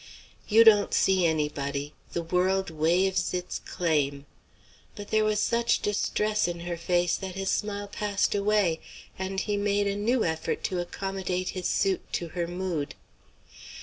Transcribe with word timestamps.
"You 0.47 0.63
don't 0.63 0.95
see 0.95 1.27
anybody; 1.27 1.93
the 2.13 2.23
world 2.23 2.71
waives 2.71 3.35
its 3.35 3.59
claim." 3.59 4.25
But 4.95 5.09
there 5.09 5.23
was 5.23 5.39
such 5.39 5.83
distress 5.83 6.47
in 6.47 6.61
her 6.61 6.75
face 6.75 7.15
that 7.17 7.35
his 7.35 7.51
smile 7.51 7.87
passed 7.87 8.33
away, 8.33 8.79
and 9.19 9.39
he 9.39 9.57
made 9.57 9.85
a 9.85 9.95
new 9.95 10.25
effort 10.25 10.63
to 10.63 10.79
accommodate 10.79 11.49
his 11.49 11.67
suit 11.67 12.01
to 12.13 12.29
her 12.29 12.47
mood. 12.47 12.95